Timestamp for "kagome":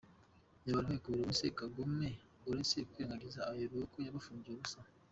1.59-2.09